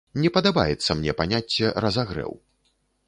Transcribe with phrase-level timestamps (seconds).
[0.21, 2.31] Не падабаецца мне паняцце разагрэў.